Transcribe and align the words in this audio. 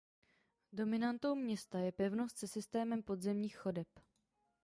Dominantou 0.73 1.35
města 1.35 1.79
je 1.79 1.91
pevnost 1.91 2.37
se 2.37 2.47
systémem 2.47 3.03
podzemních 3.03 3.57
chodeb. 3.57 3.87